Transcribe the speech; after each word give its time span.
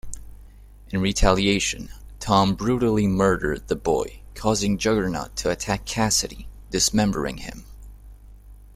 In 0.89 0.99
retaliation 0.99 1.91
Tom 2.19 2.55
brutally 2.55 3.05
murdered 3.05 3.67
the 3.67 3.75
boy, 3.75 4.21
causing 4.33 4.79
Juggernaut 4.79 5.35
to 5.35 5.51
attack 5.51 5.85
Cassidy, 5.85 6.47
dismembering 6.71 7.37
him. 7.37 7.65